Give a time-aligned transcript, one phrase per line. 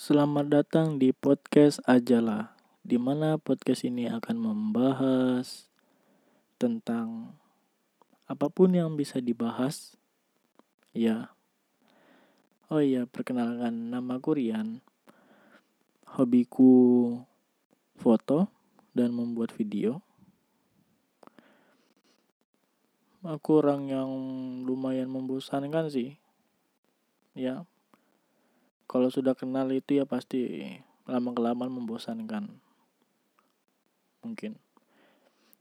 [0.00, 5.68] Selamat datang di podcast Ajalah, di mana podcast ini akan membahas
[6.56, 7.36] tentang
[8.24, 10.00] apa pun yang bisa dibahas.
[10.96, 11.36] Ya.
[12.72, 14.80] Oh iya, perkenalkan nama Kurian.
[16.16, 17.20] Hobiku
[18.00, 18.48] foto
[18.96, 20.00] dan membuat video.
[23.20, 24.08] Aku orang yang
[24.64, 26.16] lumayan membosankan sih.
[27.36, 27.68] Ya,
[28.90, 30.66] kalau sudah kenal itu ya pasti
[31.06, 32.50] lama kelamaan membosankan.
[34.26, 34.58] Mungkin.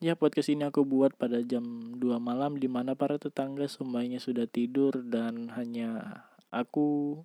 [0.00, 4.48] Ya podcast ini aku buat pada jam 2 malam di mana para tetangga semuanya sudah
[4.48, 7.20] tidur dan hanya aku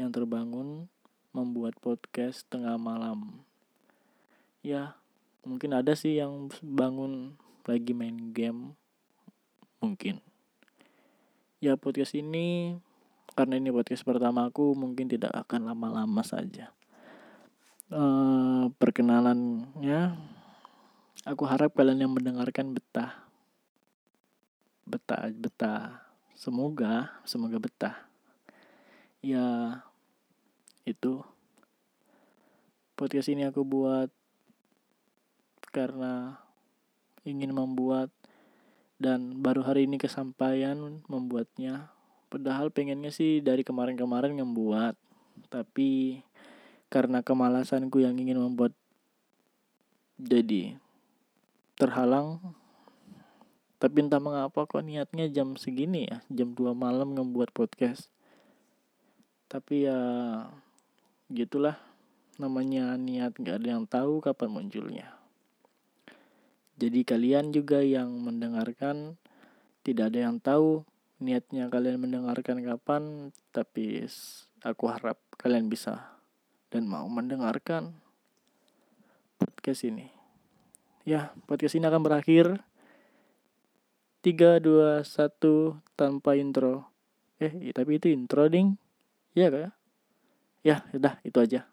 [0.00, 0.88] yang terbangun
[1.36, 3.44] membuat podcast tengah malam.
[4.64, 4.96] Ya
[5.44, 7.36] mungkin ada sih yang bangun
[7.68, 8.72] lagi main game.
[9.84, 10.24] Mungkin.
[11.60, 12.80] Ya podcast ini
[13.38, 16.74] karena ini podcast pertama aku mungkin tidak akan lama-lama saja.
[17.86, 20.18] Uh, perkenalannya
[21.22, 23.30] aku harap kalian yang mendengarkan betah.
[24.82, 26.02] Betah betah.
[26.34, 28.10] Semoga semoga betah.
[29.22, 29.86] Ya
[30.82, 31.22] itu.
[32.98, 34.10] Podcast ini aku buat
[35.70, 36.42] karena
[37.22, 38.10] ingin membuat
[38.98, 41.94] dan baru hari ini kesampaian membuatnya
[42.28, 44.94] Padahal pengennya sih dari kemarin-kemarin ngebuat.
[45.48, 46.20] Tapi
[46.92, 48.76] karena kemalasanku yang ingin membuat
[50.20, 50.76] jadi
[51.80, 52.40] terhalang.
[53.78, 56.20] Tapi entah mengapa kok niatnya jam segini ya.
[56.28, 58.10] Jam 2 malam ngebuat podcast.
[59.48, 59.96] Tapi ya
[61.32, 61.80] gitulah
[62.36, 65.08] namanya niat gak ada yang tahu kapan munculnya.
[66.78, 69.18] Jadi kalian juga yang mendengarkan
[69.82, 70.86] tidak ada yang tahu
[71.18, 74.06] niatnya kalian mendengarkan kapan tapi
[74.62, 76.18] aku harap kalian bisa
[76.70, 77.94] dan mau mendengarkan
[79.38, 80.10] podcast ini.
[81.02, 82.62] Ya podcast ini akan berakhir.
[84.22, 86.90] 3 2 1 tanpa intro.
[87.38, 88.78] Eh tapi itu intro ding.
[89.34, 89.74] Ya kak.
[90.66, 91.68] Ya udah itu aja